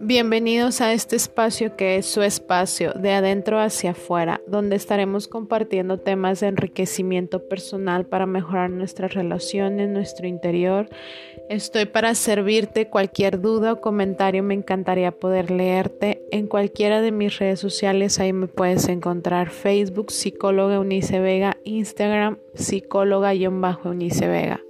[0.00, 5.98] Bienvenidos a este espacio que es su espacio de adentro hacia afuera, donde estaremos compartiendo
[5.98, 10.88] temas de enriquecimiento personal para mejorar nuestras relaciones, nuestro interior.
[11.48, 17.38] Estoy para servirte cualquier duda o comentario, me encantaría poder leerte en cualquiera de mis
[17.38, 24.60] redes sociales, ahí me puedes encontrar Facebook, psicóloga Eunice Vega, Instagram, psicóloga-Eunice Vega.